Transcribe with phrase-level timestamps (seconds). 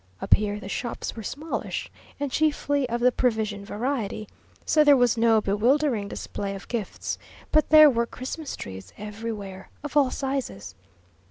[0.19, 4.27] Up here the shops were smallish, and chiefly of the provision variety,
[4.65, 7.19] so there was no bewildering display of gifts;
[7.51, 10.73] but there were Christmas trees everywhere, of all sizes.